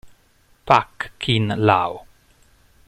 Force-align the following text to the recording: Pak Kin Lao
Pak 0.65 1.11
Kin 1.21 1.47
Lao 1.53 2.01